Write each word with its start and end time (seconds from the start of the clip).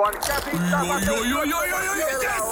Aivan 0.00 0.20
käsittämätöntä. 0.26 1.06
Joo, 1.06 1.22
joo, 1.22 1.42
joo, 1.42 1.64
joo, 1.64 1.80
joo, 1.80 1.94
joo, 1.94 1.94
Siellä 1.94 2.22
yes. 2.22 2.42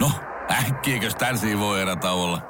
No, 0.00 0.10
äkkiäkös 0.50 1.14
tän 1.14 1.38
voi 1.58 1.80
erä 1.80 1.96
olla? 2.12 2.42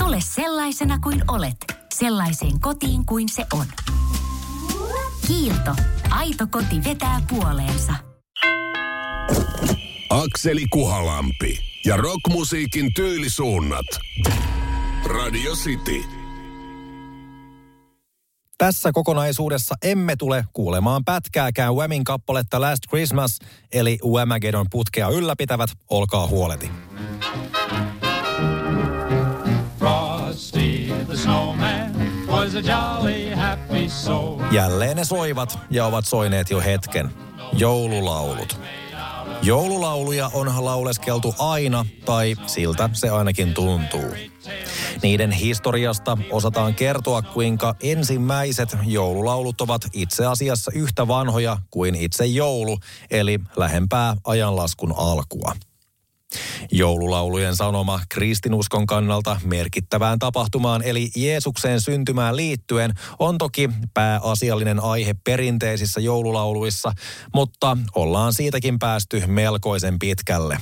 Tule 0.00 0.16
sellaisena 0.20 0.98
kuin 0.98 1.22
olet, 1.28 1.56
sellaiseen 1.94 2.60
kotiin 2.60 3.06
kuin 3.06 3.28
se 3.28 3.46
on. 3.52 3.66
Kiilto. 5.26 5.74
Aito 6.10 6.46
koti 6.50 6.84
vetää 6.84 7.20
puoleensa. 7.28 7.94
Akseli 10.10 10.66
Kuhalampi 10.70 11.58
ja 11.84 11.96
rockmusiikin 11.96 12.94
tyylisuunnat. 12.94 13.86
Radio 15.04 15.52
City. 15.52 16.17
Tässä 18.58 18.92
kokonaisuudessa 18.92 19.74
emme 19.82 20.16
tule 20.16 20.44
kuulemaan 20.52 21.04
pätkääkään 21.04 21.74
Whamin 21.74 22.04
kappaletta 22.04 22.60
Last 22.60 22.82
Christmas, 22.88 23.38
eli 23.72 23.98
Whamageddon 24.04 24.66
putkea 24.70 25.08
ylläpitävät, 25.08 25.70
olkaa 25.90 26.26
huoleti. 26.26 26.70
Frosty 29.78 30.92
the 31.06 31.16
snowman 31.16 31.92
was 32.26 32.54
a 32.54 32.60
jolly 32.60 33.34
happy 33.34 33.88
soul. 33.88 34.40
Jälleen 34.50 34.96
ne 34.96 35.04
soivat 35.04 35.58
ja 35.70 35.86
ovat 35.86 36.06
soineet 36.06 36.50
jo 36.50 36.60
hetken. 36.60 37.10
Joululaulut. 37.52 38.60
Joululauluja 39.42 40.30
on 40.34 40.64
lauleskeltu 40.64 41.34
aina, 41.38 41.86
tai 42.04 42.36
siltä 42.46 42.90
se 42.92 43.10
ainakin 43.10 43.54
tuntuu. 43.54 44.14
Niiden 45.02 45.30
historiasta 45.30 46.18
osataan 46.30 46.74
kertoa, 46.74 47.22
kuinka 47.22 47.74
ensimmäiset 47.82 48.76
joululaulut 48.86 49.60
ovat 49.60 49.82
itse 49.92 50.26
asiassa 50.26 50.70
yhtä 50.74 51.08
vanhoja 51.08 51.58
kuin 51.70 51.94
itse 51.94 52.26
joulu, 52.26 52.78
eli 53.10 53.40
lähempää 53.56 54.16
ajanlaskun 54.24 54.94
alkua. 54.96 55.52
Joululaulujen 56.70 57.56
sanoma 57.56 58.00
kristinuskon 58.08 58.86
kannalta 58.86 59.40
merkittävään 59.44 60.18
tapahtumaan 60.18 60.82
eli 60.82 61.10
Jeesukseen 61.16 61.80
syntymään 61.80 62.36
liittyen 62.36 62.94
on 63.18 63.38
toki 63.38 63.70
pääasiallinen 63.94 64.82
aihe 64.82 65.14
perinteisissä 65.24 66.00
joululauluissa, 66.00 66.92
mutta 67.34 67.76
ollaan 67.94 68.32
siitäkin 68.32 68.78
päästy 68.78 69.22
melkoisen 69.26 69.98
pitkälle. 69.98 70.58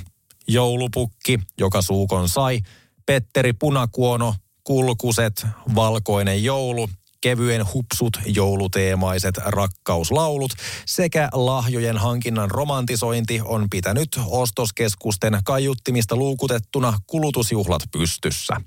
Joulupukki, 0.49 1.39
joka 1.59 1.83
suukon 1.83 2.29
sai, 2.29 2.61
Petteri 3.07 3.53
Punakuono, 3.53 4.35
Kulkuset, 4.65 5.47
Valkoinen 5.75 6.45
joulu, 6.45 6.89
kevyen 7.21 7.65
hupsut 7.75 8.19
jouluteemaiset 8.27 9.35
rakkauslaulut 9.37 10.53
sekä 10.87 11.29
lahjojen 11.33 11.99
hankinnan 11.99 12.51
romantisointi 12.51 13.41
on 13.45 13.67
pitänyt 13.71 14.09
ostoskeskusten 14.27 15.39
kaiuttimista 15.45 16.17
luukutettuna 16.17 16.99
kulutusjuhlat 17.07 17.83
pystyssä. 17.93 18.61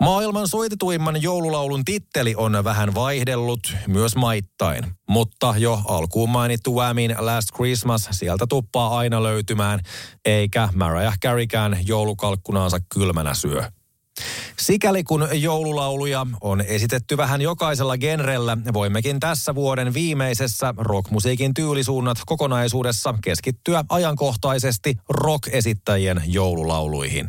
Maailman 0.00 0.48
soitetuimman 0.48 1.22
joululaulun 1.22 1.84
titteli 1.84 2.34
on 2.36 2.64
vähän 2.64 2.94
vaihdellut 2.94 3.74
myös 3.86 4.16
maittain, 4.16 4.84
mutta 5.08 5.54
jo 5.58 5.80
alkuun 5.88 6.30
mainittu 6.30 6.74
Whamin 6.74 7.16
Last 7.18 7.48
Christmas 7.54 8.08
sieltä 8.10 8.46
tuppaa 8.48 8.98
aina 8.98 9.22
löytymään, 9.22 9.80
eikä 10.24 10.68
Mariah 10.74 11.18
Carey'kään 11.26 11.78
joulukalkkunaansa 11.86 12.78
kylmänä 12.94 13.34
syö. 13.34 13.62
Sikäli 14.58 15.04
kun 15.04 15.28
joululauluja 15.32 16.26
on 16.40 16.60
esitetty 16.60 17.16
vähän 17.16 17.40
jokaisella 17.40 17.98
genrellä, 17.98 18.58
voimmekin 18.72 19.20
tässä 19.20 19.54
vuoden 19.54 19.94
viimeisessä 19.94 20.74
rockmusiikin 20.76 21.54
tyylisuunnat 21.54 22.18
kokonaisuudessa 22.26 23.14
keskittyä 23.24 23.84
ajankohtaisesti 23.88 24.94
rock-esittäjien 25.08 26.22
joululauluihin. 26.26 27.28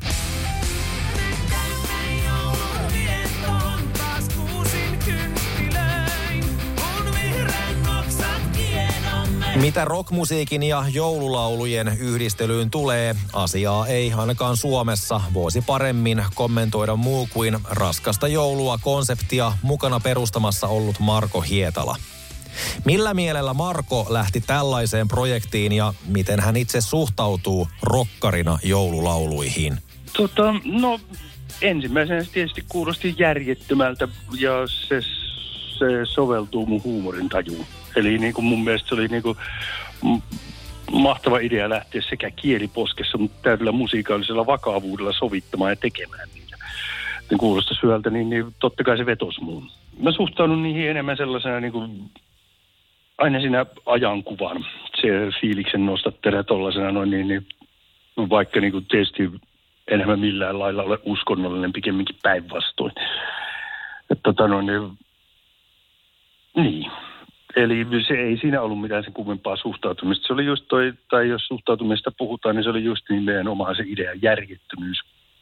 Mitä 9.62 9.86
rockmusiikin 9.86 10.64
ja 10.64 10.84
joululaulujen 10.94 11.88
yhdistelyyn 12.00 12.70
tulee, 12.70 13.16
asiaa 13.34 13.88
ei 13.88 14.14
ainakaan 14.14 14.58
Suomessa 14.58 15.22
voisi 15.34 15.62
paremmin 15.62 16.24
kommentoida 16.36 16.96
muu 16.96 17.30
kuin 17.34 17.58
raskasta 17.70 18.28
joulua 18.28 18.80
konseptia 18.82 19.52
mukana 19.62 20.00
perustamassa 20.00 20.68
ollut 20.68 21.00
Marko 21.00 21.42
Hietala. 21.42 21.96
Millä 22.86 23.14
mielellä 23.14 23.54
Marko 23.54 24.06
lähti 24.10 24.42
tällaiseen 24.42 25.08
projektiin 25.08 25.72
ja 25.72 25.94
miten 26.08 26.40
hän 26.40 26.56
itse 26.56 26.82
suhtautuu 26.82 27.68
rokkarina 27.82 28.60
joululauluihin? 28.64 29.78
Tota, 30.18 30.54
no 30.66 31.00
ensimmäisenä 31.62 32.24
se 32.24 32.32
tietysti 32.32 32.66
kuulosti 32.70 33.16
järjettömältä 33.18 34.08
ja 34.40 34.52
se, 34.88 35.02
se 35.80 35.86
soveltuu 36.04 36.66
mun 36.66 36.84
huumorin 36.84 37.30
tajuun. 37.30 37.66
Eli 37.98 38.18
niin 38.18 38.34
kuin 38.34 38.46
mun 38.46 38.64
mielestä 38.64 38.90
se 38.90 38.96
oli 38.96 39.08
niin 39.08 39.24
kuin 39.24 39.38
mahtava 40.92 41.40
idea 41.40 41.70
lähteä 41.70 42.02
sekä 42.02 42.32
kieliposkessa, 42.32 43.18
mutta 43.18 43.38
täydellä 43.42 43.72
musiikaalisella 43.72 44.46
vakavuudella 44.46 45.14
sovittamaan 45.14 45.72
ja 45.72 45.76
tekemään 45.76 46.28
niitä. 46.34 46.58
Ne 47.32 47.38
kuulostaisi 47.38 47.84
hyvältä, 47.84 48.10
niin, 48.10 48.30
niin 48.30 48.56
totta 48.60 48.84
kai 48.84 48.98
se 48.98 49.06
vetosi 49.06 49.42
muun. 49.42 49.72
Mä 50.00 50.12
suhtaudun 50.12 50.64
niihin 50.64 50.90
enemmän 50.90 51.18
sellaisena 51.18 51.60
niin 51.60 51.72
kuin 51.72 52.12
aina 53.18 53.40
siinä 53.40 53.66
ajankuvan, 53.86 54.66
se 55.02 55.08
fiiliksen 55.42 55.86
nostattelee 55.86 56.44
tollasena 56.44 56.92
noin 56.92 57.10
niin, 57.10 57.28
niin 57.28 57.48
vaikka 58.30 58.60
niin 58.60 58.72
kuin 58.72 58.86
tietysti 58.86 59.32
enemmän 59.88 60.20
millään 60.20 60.60
lailla 60.60 60.84
ole 60.84 61.00
uskonnollinen, 61.04 61.74
pikemminkin 61.74 62.16
päinvastoin. 62.24 62.94
Että 64.10 64.24
tota 64.24 64.48
noin, 64.48 64.66
niin, 64.66 64.98
niin. 66.56 66.92
Eli 67.56 67.88
se 68.08 68.14
ei 68.14 68.38
siinä 68.38 68.62
ollut 68.62 68.82
mitään 68.82 69.04
sen 69.04 69.14
kummempaa 69.14 69.56
suhtautumista. 69.56 70.28
Se 70.28 70.34
oli 70.34 70.46
just 70.46 70.64
toi, 70.68 70.94
tai 71.10 71.30
jos 71.30 71.48
suhtautumista 71.48 72.12
puhutaan, 72.18 72.56
niin 72.56 72.64
se 72.64 72.70
oli 72.70 72.84
just 72.84 73.10
nimenomaan 73.10 73.76
se 73.76 73.84
idean 73.88 74.22
järjettömyys, 74.22 74.98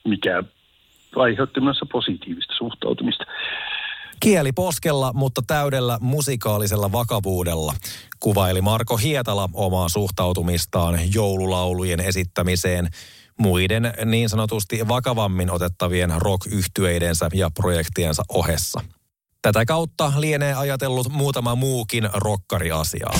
mikä 0.07 0.43
aiheutti 1.15 1.59
myös 1.59 1.79
positiivista 1.91 2.53
suhtautumista. 2.57 3.25
Kieli 4.19 4.51
poskella, 4.51 5.11
mutta 5.13 5.41
täydellä 5.47 5.97
musikaalisella 6.01 6.91
vakavuudella 6.91 7.73
kuvaili 8.19 8.61
Marko 8.61 8.97
Hietala 8.97 9.49
omaa 9.53 9.89
suhtautumistaan 9.89 10.99
joululaulujen 11.13 11.99
esittämiseen 11.99 12.87
muiden 13.39 13.93
niin 14.05 14.29
sanotusti 14.29 14.87
vakavammin 14.87 15.51
otettavien 15.51 16.13
rock 16.17 16.47
ja 17.33 17.49
projektiensa 17.51 18.23
ohessa. 18.29 18.81
Tätä 19.45 19.65
kautta 19.65 20.13
lienee 20.17 20.53
ajatellut 20.53 21.09
muutama 21.09 21.55
muukin 21.55 22.09
rokkariasiaa. 22.13 23.13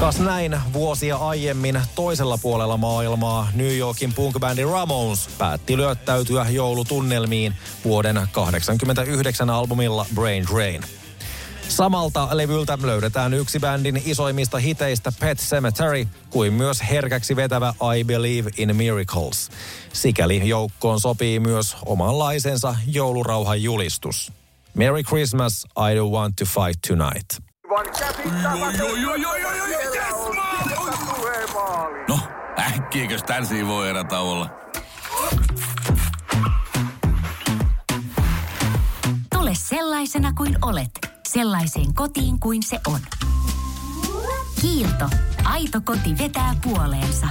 Kas 0.00 0.20
näin 0.20 0.60
vuosia 0.72 1.16
aiemmin 1.16 1.80
toisella 1.94 2.38
puolella 2.38 2.76
maailmaa 2.76 3.48
New 3.54 3.76
Yorkin 3.76 4.12
punkbändi 4.12 4.64
Ramones 4.64 5.28
päätti 5.38 5.76
lyöttäytyä 5.76 6.46
joulutunnelmiin 6.50 7.54
vuoden 7.84 8.14
1989 8.32 9.50
albumilla 9.50 10.06
Brain 10.14 10.44
Drain. 10.52 10.99
Samalta 11.70 12.28
levyltä 12.32 12.78
löydetään 12.82 13.34
yksi 13.34 13.60
bändin 13.60 14.02
isoimmista 14.06 14.58
hiteistä 14.58 15.12
Pet 15.20 15.38
Cemetery, 15.38 16.06
kuin 16.30 16.52
myös 16.52 16.82
herkäksi 16.90 17.36
vetävä 17.36 17.74
I 17.98 18.04
Believe 18.04 18.50
in 18.56 18.76
Miracles. 18.76 19.50
Sikäli 19.92 20.48
joukkoon 20.48 21.00
sopii 21.00 21.40
myös 21.40 21.76
omanlaisensa 21.86 22.74
joulurauhan 22.86 23.62
julistus. 23.62 24.32
Merry 24.74 25.02
Christmas, 25.02 25.64
I 25.64 25.94
don't 25.94 26.12
want 26.12 26.36
to 26.36 26.44
fight 26.44 26.80
tonight. 26.88 27.38
No, 32.08 32.18
äkkiäkös 32.58 33.22
tän 33.22 33.46
voi 33.66 33.88
erä 33.88 34.04
olla? 34.20 34.50
Tule 39.34 39.52
sellaisena 39.54 40.32
kuin 40.32 40.58
olet, 40.62 41.09
sellaiseen 41.32 41.94
kotiin 41.94 42.40
kuin 42.40 42.62
se 42.62 42.80
on. 42.86 43.00
Kiilto. 44.60 45.08
Aito 45.44 45.80
koti 45.84 46.18
vetää 46.18 46.54
puoleensa. 46.64 47.26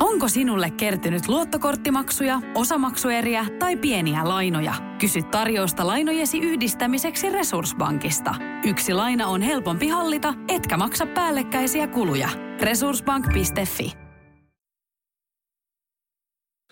Onko 0.00 0.28
sinulle 0.28 0.70
kertynyt 0.70 1.28
luottokorttimaksuja, 1.28 2.40
osamaksueriä 2.54 3.46
tai 3.58 3.76
pieniä 3.76 4.28
lainoja? 4.28 4.74
Kysy 4.98 5.22
tarjousta 5.22 5.86
lainojesi 5.86 6.38
yhdistämiseksi 6.38 7.30
Resurssbankista. 7.30 8.34
Yksi 8.64 8.94
laina 8.94 9.26
on 9.26 9.42
helpompi 9.42 9.88
hallita, 9.88 10.34
etkä 10.48 10.76
maksa 10.76 11.06
päällekkäisiä 11.06 11.86
kuluja. 11.86 12.28
Resurssbank.fi 12.60 13.99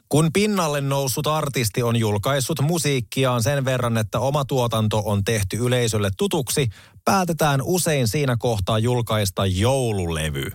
Kun 0.08 0.32
pinnalle 0.32 0.81
noussut 0.81 1.26
artisti 1.26 1.82
on 1.82 1.96
julkaissut 1.96 2.60
musiikkiaan 2.60 3.43
sen 3.43 3.64
verran, 3.64 3.99
että 3.99 4.20
oma 4.20 4.44
tuotanto 4.44 5.02
on 5.05 5.25
tehty 5.25 5.56
yleisölle 5.56 6.10
tutuksi, 6.16 6.69
päätetään 7.05 7.60
usein 7.62 8.08
siinä 8.08 8.37
kohtaa 8.38 8.78
julkaista 8.78 9.46
joululevy. 9.46 10.50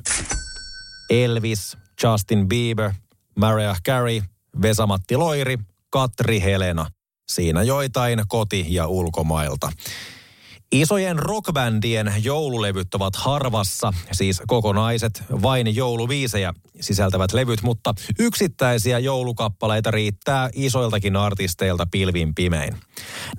Elvis, 1.09 1.77
Justin 2.03 2.47
Bieber, 2.47 2.91
Mariah 3.35 3.81
Carey, 3.81 4.21
Vesamatti 4.61 5.17
Loiri, 5.17 5.57
Katri 5.89 6.41
Helena. 6.41 6.85
Siinä 7.31 7.63
joitain 7.63 8.21
koti- 8.27 8.65
ja 8.69 8.87
ulkomailta. 8.87 9.71
Isojen 10.73 11.19
rockbändien 11.19 12.13
joululevyt 12.23 12.93
ovat 12.93 13.15
harvassa, 13.15 13.93
siis 14.11 14.41
kokonaiset 14.47 15.23
vain 15.41 15.75
jouluviisejä 15.75 16.53
sisältävät 16.81 17.33
levyt, 17.33 17.61
mutta 17.61 17.93
yksittäisiä 18.19 18.99
joulukappaleita 18.99 19.91
riittää 19.91 20.49
isoiltakin 20.53 21.15
artisteilta 21.15 21.87
pilvin 21.91 22.35
pimein. 22.35 22.77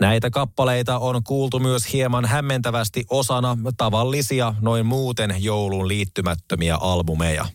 Näitä 0.01 0.31
kappaleita 0.31 0.99
on 0.99 1.25
kuultu 1.25 1.59
myös 1.59 1.93
hieman 1.93 2.25
hämmentävästi 2.25 3.05
osana 3.11 3.59
tavallisia 3.77 4.55
noin 4.61 4.87
muuten 4.87 5.35
jouluun 5.39 5.89
liittymättömiä 5.89 6.77
albumeja. 6.77 7.47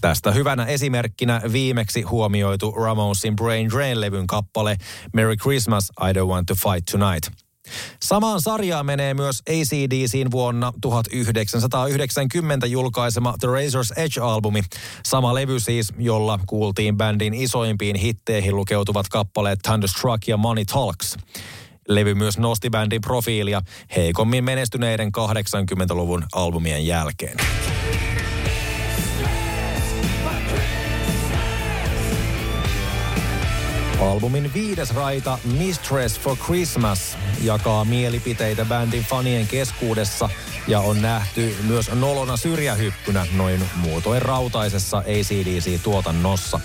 Tästä 0.00 0.32
hyvänä 0.32 0.64
esimerkkinä 0.64 1.40
viimeksi 1.52 2.02
huomioitu 2.02 2.70
Ramonesin 2.70 3.36
Brain 3.36 3.70
Drain-levyn 3.70 4.26
kappale 4.26 4.76
Merry 5.12 5.36
Christmas, 5.36 5.92
I 6.00 6.12
Don't 6.12 6.26
Want 6.26 6.46
to 6.46 6.54
Fight 6.54 6.84
Tonight. 6.92 7.51
Samaan 8.02 8.40
sarjaan 8.40 8.86
menee 8.86 9.14
myös 9.14 9.42
ACDCin 9.48 10.30
vuonna 10.30 10.72
1990 10.80 12.66
julkaisema 12.66 13.34
The 13.40 13.48
Razor's 13.48 14.02
Edge-albumi. 14.02 14.62
Sama 15.04 15.34
levy 15.34 15.60
siis, 15.60 15.92
jolla 15.98 16.40
kuultiin 16.46 16.96
bändin 16.96 17.34
isoimpiin 17.34 17.96
hitteihin 17.96 18.56
lukeutuvat 18.56 19.08
kappaleet 19.08 19.58
Thunderstruck 19.62 20.28
ja 20.28 20.36
Money 20.36 20.64
Talks. 20.64 21.16
Levy 21.88 22.14
myös 22.14 22.38
nosti 22.38 22.70
bändin 22.70 23.00
profiilia 23.00 23.62
heikommin 23.96 24.44
menestyneiden 24.44 25.08
80-luvun 25.08 26.24
albumien 26.32 26.86
jälkeen. 26.86 27.36
Albumin 34.02 34.54
viides 34.54 34.94
raita 34.94 35.38
Mistress 35.58 36.20
for 36.20 36.36
Christmas 36.36 37.18
jakaa 37.42 37.84
mielipiteitä 37.84 38.64
bändin 38.64 39.04
fanien 39.04 39.46
keskuudessa 39.46 40.28
ja 40.68 40.80
on 40.80 41.02
nähty 41.02 41.56
myös 41.66 41.90
nolona 41.92 42.36
syrjähyppynä 42.36 43.26
noin 43.36 43.64
muutoin 43.76 44.22
rautaisessa 44.22 44.98
ACDC-tuotannossa. 44.98 46.60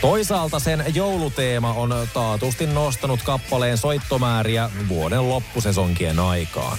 Toisaalta 0.00 0.58
sen 0.58 0.84
jouluteema 0.94 1.72
on 1.72 1.94
taatusti 2.14 2.66
nostanut 2.66 3.22
kappaleen 3.22 3.78
soittomääriä 3.78 4.70
vuoden 4.88 5.28
loppusesonkien 5.28 6.18
aikaan. 6.18 6.78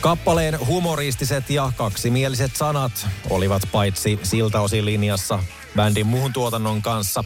Kappaleen 0.00 0.66
humoristiset 0.66 1.50
ja 1.50 1.72
kaksimieliset 1.76 2.56
sanat 2.56 3.06
olivat 3.30 3.62
paitsi 3.72 4.18
siltä 4.22 4.60
osin 4.60 4.84
linjassa 4.84 5.38
bändin 5.76 6.06
muun 6.06 6.32
tuotannon 6.32 6.82
kanssa. 6.82 7.24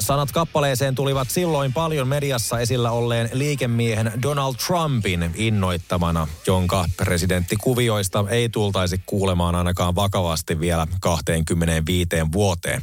Sanat 0.00 0.32
kappaleeseen 0.32 0.94
tulivat 0.94 1.30
silloin 1.30 1.72
paljon 1.72 2.08
mediassa 2.08 2.60
esillä 2.60 2.90
olleen 2.90 3.30
liikemiehen 3.32 4.12
Donald 4.22 4.54
Trumpin 4.66 5.30
innoittamana, 5.34 6.28
jonka 6.46 6.84
presidenttikuvioista 6.96 8.24
ei 8.28 8.48
tultaisi 8.48 9.02
kuulemaan 9.06 9.54
ainakaan 9.54 9.94
vakavasti 9.94 10.60
vielä 10.60 10.86
25 11.00 12.08
vuoteen. 12.32 12.82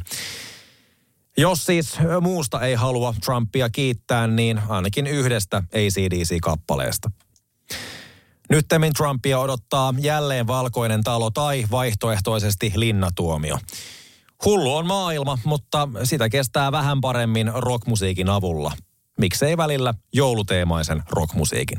Jos 1.36 1.66
siis 1.66 1.96
muusta 2.20 2.60
ei 2.60 2.74
halua 2.74 3.14
Trumpia 3.24 3.70
kiittää, 3.70 4.26
niin 4.26 4.60
ainakin 4.68 5.06
yhdestä 5.06 5.62
ACDC-kappaleesta. 5.74 7.10
Nyttemmin 8.50 8.92
Trumpia 8.92 9.38
odottaa 9.38 9.94
jälleen 9.98 10.46
valkoinen 10.46 11.04
talo 11.04 11.30
tai 11.30 11.64
vaihtoehtoisesti 11.70 12.72
linnatuomio. 12.76 13.58
Hullu 14.44 14.76
on 14.76 14.86
maailma, 14.86 15.38
mutta 15.44 15.88
sitä 16.04 16.28
kestää 16.28 16.72
vähän 16.72 17.00
paremmin 17.00 17.52
rockmusiikin 17.54 18.28
avulla. 18.28 18.72
Miksei 19.18 19.56
välillä 19.56 19.94
jouluteemaisen 20.14 21.02
rockmusiikin. 21.10 21.78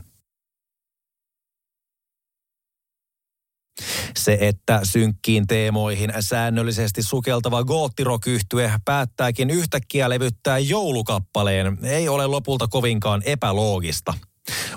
Se, 4.17 4.37
että 4.41 4.79
synkkiin 4.83 5.47
teemoihin 5.47 6.13
säännöllisesti 6.19 7.03
sukeltava 7.03 7.63
goottirokyhtye 7.63 8.71
päättääkin 8.85 9.49
yhtäkkiä 9.49 10.09
levyttää 10.09 10.59
joulukappaleen, 10.59 11.77
ei 11.83 12.09
ole 12.09 12.27
lopulta 12.27 12.67
kovinkaan 12.67 13.21
epäloogista. 13.25 14.13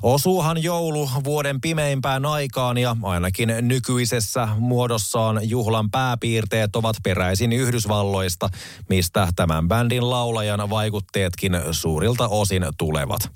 Osuuhan 0.02 0.62
joulu 0.62 1.10
vuoden 1.24 1.60
pimeimpään 1.60 2.26
aikaan 2.26 2.78
ja 2.78 2.96
ainakin 3.02 3.54
nykyisessä 3.60 4.48
muodossaan 4.58 5.40
juhlan 5.42 5.90
pääpiirteet 5.90 6.76
ovat 6.76 6.96
peräisin 7.02 7.52
Yhdysvalloista, 7.52 8.48
mistä 8.88 9.28
tämän 9.36 9.68
bändin 9.68 10.10
laulajan 10.10 10.70
vaikutteetkin 10.70 11.60
suurilta 11.70 12.28
osin 12.28 12.66
tulevat. 12.78 13.30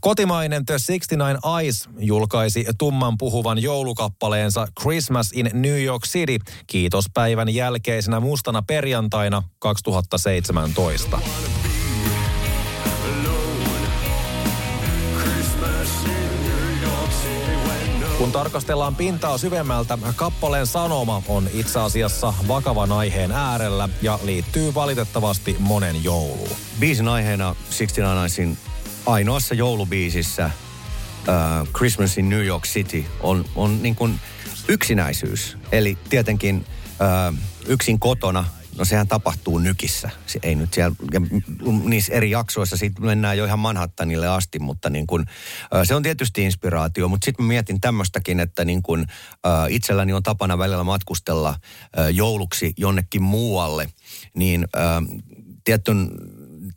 Kotimainen 0.00 0.66
The 0.66 0.76
69 0.86 1.38
Eyes 1.60 1.88
julkaisi 1.98 2.64
tumman 2.78 3.18
puhuvan 3.18 3.62
joulukappaleensa 3.62 4.68
Christmas 4.80 5.30
in 5.32 5.50
New 5.52 5.82
York 5.82 6.02
City 6.06 6.36
kiitospäivän 6.66 7.54
jälkeisenä 7.54 8.20
mustana 8.20 8.62
perjantaina 8.62 9.42
2017. 9.58 11.18
Kun 18.18 18.32
tarkastellaan 18.32 18.94
pintaa 18.94 19.38
syvemmältä, 19.38 19.98
kappaleen 20.16 20.66
sanoma 20.66 21.22
on 21.28 21.48
itse 21.52 21.80
asiassa 21.80 22.34
vakavan 22.48 22.92
aiheen 22.92 23.32
äärellä 23.32 23.88
ja 24.02 24.18
liittyy 24.22 24.74
valitettavasti 24.74 25.56
monen 25.58 26.04
jouluun. 26.04 26.56
Biisin 26.80 27.08
aiheena 27.08 27.54
69 27.64 28.58
ainoassa 29.06 29.54
joulubiisissä 29.54 30.50
uh, 31.20 31.68
Christmas 31.68 32.18
in 32.18 32.28
New 32.28 32.44
York 32.44 32.64
City 32.64 33.04
on, 33.20 33.44
on 33.56 33.82
niin 33.82 33.96
kuin 33.96 34.20
yksinäisyys. 34.68 35.58
Eli 35.72 35.98
tietenkin 36.08 36.66
uh, 37.30 37.38
yksin 37.66 37.98
kotona, 37.98 38.44
no 38.78 38.84
sehän 38.84 39.08
tapahtuu 39.08 39.58
nykissä. 39.58 40.10
Se 40.26 40.38
ei 40.42 40.54
nyt 40.54 40.74
siellä, 40.74 40.96
ja 41.12 41.20
niissä 41.84 42.12
eri 42.12 42.30
jaksoissa 42.30 42.76
siitä 42.76 43.00
mennään 43.00 43.38
jo 43.38 43.44
ihan 43.44 43.58
Manhattanille 43.58 44.28
asti, 44.28 44.58
mutta 44.58 44.90
niin 44.90 45.06
kuin, 45.06 45.22
uh, 45.22 45.84
se 45.84 45.94
on 45.94 46.02
tietysti 46.02 46.42
inspiraatio. 46.42 47.08
Mutta 47.08 47.24
sitten 47.24 47.46
mietin 47.46 47.80
tämmöistäkin, 47.80 48.40
että 48.40 48.64
niin 48.64 48.82
kuin, 48.82 49.00
uh, 49.00 49.70
itselläni 49.70 50.12
on 50.12 50.22
tapana 50.22 50.58
välillä 50.58 50.84
matkustella 50.84 51.54
jouluksi 52.12 52.72
jonnekin 52.76 53.22
muualle, 53.22 53.88
niin 54.34 54.66
tietyn 55.64 56.10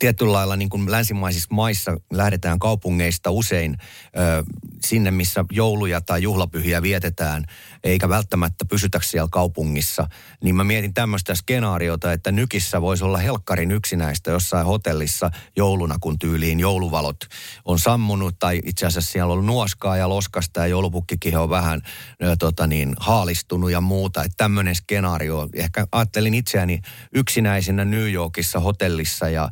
tietyllä 0.00 0.32
lailla 0.32 0.56
niin 0.56 0.68
kuin 0.68 0.90
länsimaisissa 0.90 1.54
maissa 1.54 1.96
lähdetään 2.12 2.58
kaupungeista 2.58 3.30
usein 3.30 3.76
ö, 3.80 4.44
sinne, 4.84 5.10
missä 5.10 5.44
jouluja 5.50 6.00
tai 6.00 6.22
juhlapyhiä 6.22 6.82
vietetään, 6.82 7.44
eikä 7.84 8.08
välttämättä 8.08 8.64
pysytä 8.64 9.00
siellä 9.02 9.28
kaupungissa. 9.32 10.08
Niin 10.44 10.54
mä 10.54 10.64
mietin 10.64 10.94
tämmöistä 10.94 11.34
skenaariota, 11.34 12.12
että 12.12 12.32
nykissä 12.32 12.80
voisi 12.80 13.04
olla 13.04 13.18
helkkarin 13.18 13.70
yksinäistä 13.70 14.30
jossain 14.30 14.66
hotellissa 14.66 15.30
jouluna, 15.56 15.96
kun 16.00 16.18
tyyliin 16.18 16.60
jouluvalot 16.60 17.16
on 17.64 17.78
sammunut, 17.78 18.38
tai 18.38 18.60
itse 18.64 18.86
asiassa 18.86 19.12
siellä 19.12 19.34
on 19.34 19.46
nuoskaa 19.46 19.96
ja 19.96 20.08
loskasta 20.08 20.60
ja 20.60 20.66
joulupukkikin 20.66 21.36
on 21.36 21.50
vähän 21.50 21.82
ö, 22.22 22.36
tota 22.38 22.66
niin, 22.66 22.94
haalistunut 23.00 23.70
ja 23.70 23.80
muuta. 23.80 24.24
Että 24.24 24.36
tämmöinen 24.36 24.74
skenaario. 24.74 25.48
Ehkä 25.54 25.86
ajattelin 25.92 26.34
itseäni 26.34 26.80
yksinäisenä 27.14 27.84
New 27.84 28.12
Yorkissa 28.12 28.60
hotellissa 28.60 29.28
ja 29.28 29.50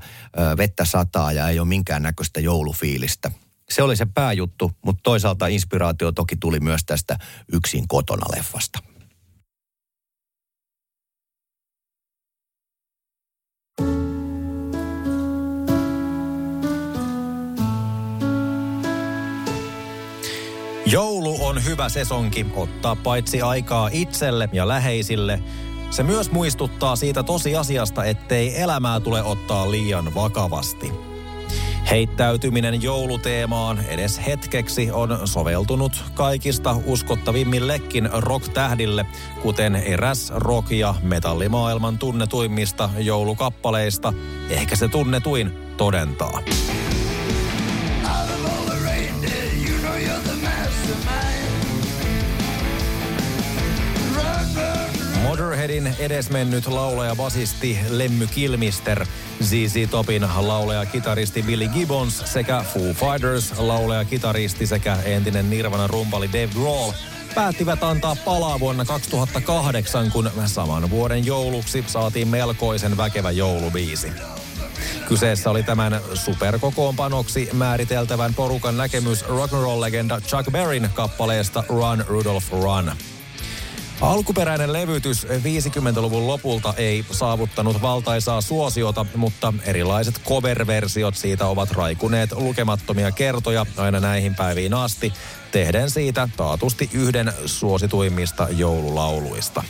vettä 0.56 0.84
sataa 0.84 1.32
ja 1.32 1.48
ei 1.48 1.58
ole 1.58 1.68
minkäännäköistä 1.68 2.40
joulufiilistä. 2.40 3.30
Se 3.70 3.82
oli 3.82 3.96
se 3.96 4.06
pääjuttu, 4.14 4.72
mutta 4.84 5.00
toisaalta 5.02 5.46
inspiraatio 5.46 6.12
toki 6.12 6.36
tuli 6.36 6.60
myös 6.60 6.80
tästä 6.86 7.18
yksin 7.52 7.88
kotona 7.88 8.26
leffasta. 8.36 8.78
Joulu 20.92 21.46
on 21.46 21.64
hyvä 21.64 21.88
sesonki 21.88 22.46
ottaa 22.54 22.96
paitsi 22.96 23.42
aikaa 23.42 23.88
itselle 23.92 24.48
ja 24.52 24.68
läheisille, 24.68 25.42
Se 25.90 26.02
myös 26.02 26.30
muistuttaa 26.30 26.96
siitä 26.96 27.22
tosiasiasta, 27.22 28.04
ettei 28.04 28.60
elämää 28.60 29.00
tule 29.00 29.22
ottaa 29.22 29.70
liian 29.70 30.14
vakavasti. 30.14 30.92
Heittäytyminen 31.90 32.82
jouluteemaan 32.82 33.84
edes 33.84 34.20
hetkeksi 34.26 34.90
on 34.90 35.18
soveltunut 35.24 36.04
kaikista 36.14 36.76
uskottavimmillekin 36.84 38.08
rock-tähdille, 38.12 39.06
kuten 39.42 39.76
eräs 39.76 40.32
rock- 40.34 40.72
ja 40.72 40.94
metallimaailman 41.02 41.98
tunnetuimmista 41.98 42.90
joulukappaleista, 42.98 44.12
ehkä 44.50 44.76
se 44.76 44.88
tunnetuin 44.88 45.52
todentaa. 45.76 46.40
Motorheadin 55.28 55.96
edesmennyt 55.98 56.66
laulaja-basisti 56.66 57.78
Lemmy 57.88 58.26
Kilmister, 58.26 59.06
ZZ 59.42 59.90
Topin 59.90 60.28
laulaja-kitaristi 60.36 61.42
Billy 61.42 61.68
Gibbons 61.68 62.22
sekä 62.24 62.64
Foo 62.74 62.82
Fighters 62.82 63.58
laulaja-kitaristi 63.58 64.66
sekä 64.66 64.96
entinen 65.04 65.50
Nirvana 65.50 65.86
rumpali 65.86 66.28
Dave 66.28 66.48
Grohl 66.54 66.92
päättivät 67.34 67.82
antaa 67.82 68.16
palaa 68.24 68.60
vuonna 68.60 68.84
2008, 68.84 70.10
kun 70.10 70.30
saman 70.46 70.90
vuoden 70.90 71.26
jouluksi 71.26 71.84
saatiin 71.86 72.28
melkoisen 72.28 72.96
väkevä 72.96 73.30
joulubiisi. 73.30 74.12
Kyseessä 75.08 75.50
oli 75.50 75.62
tämän 75.62 76.00
superkokoonpanoksi 76.14 77.48
määriteltävän 77.52 78.34
porukan 78.34 78.76
näkemys 78.76 79.24
rock'n'roll-legenda 79.24 80.20
Chuck 80.20 80.50
Berryn 80.52 80.90
kappaleesta 80.94 81.64
Run 81.68 82.04
Rudolph 82.08 82.52
Run. 82.52 82.92
Alkuperäinen 84.00 84.72
levytys 84.72 85.26
50-luvun 85.26 86.26
lopulta 86.26 86.74
ei 86.76 87.04
saavuttanut 87.10 87.82
valtaisaa 87.82 88.40
suosiota, 88.40 89.06
mutta 89.16 89.54
erilaiset 89.64 90.20
cover-versiot 90.24 91.14
siitä 91.14 91.46
ovat 91.46 91.70
raikuneet 91.70 92.32
lukemattomia 92.32 93.12
kertoja 93.12 93.66
aina 93.76 94.00
näihin 94.00 94.34
päiviin 94.34 94.74
asti, 94.74 95.12
tehden 95.52 95.90
siitä 95.90 96.28
taatusti 96.36 96.90
yhden 96.92 97.32
suosituimmista 97.46 98.48
joululauluista. 98.50 99.64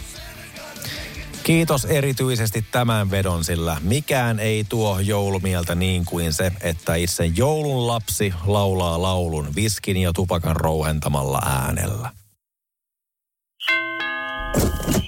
Kiitos 1.42 1.84
erityisesti 1.84 2.64
tämän 2.72 3.10
vedon, 3.10 3.44
sillä 3.44 3.76
mikään 3.80 4.38
ei 4.38 4.64
tuo 4.68 4.98
joulumieltä 5.00 5.74
niin 5.74 6.04
kuin 6.04 6.32
se, 6.32 6.52
että 6.60 6.94
itse 6.94 7.24
joulun 7.24 7.86
lapsi 7.86 8.34
laulaa 8.46 9.02
laulun 9.02 9.54
viskin 9.54 9.96
ja 9.96 10.12
tupakan 10.12 10.56
rouhentamalla 10.56 11.42
äänellä. 11.46 12.17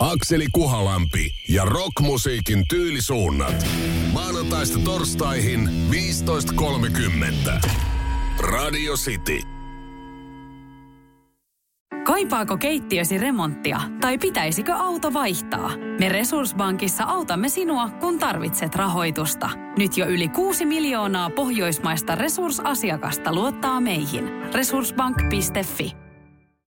Akseli 0.01 0.47
Kuhalampi 0.53 1.31
ja 1.49 1.65
rockmusiikin 1.65 2.65
tyylisuunnat. 2.69 3.67
Maanantaista 4.13 4.79
torstaihin 4.85 5.71
15.30. 5.91 7.71
Radio 8.39 8.95
City. 8.97 9.41
Kaipaako 12.05 12.57
keittiösi 12.57 13.19
remonttia 13.19 13.81
tai 14.01 14.19
pitäisikö 14.19 14.75
auto 14.75 15.13
vaihtaa? 15.13 15.71
Me 15.99 16.09
Resurssbankissa 16.09 17.05
autamme 17.05 17.49
sinua, 17.49 17.89
kun 17.89 18.19
tarvitset 18.19 18.75
rahoitusta. 18.75 19.51
Nyt 19.79 19.97
jo 19.97 20.07
yli 20.07 20.29
6 20.29 20.67
miljoonaa 20.67 21.31
pohjoismaista 21.31 22.15
resursasiakasta 22.15 23.35
luottaa 23.35 23.81
meihin. 23.81 24.25
Resurssbank.fi 24.55 26.10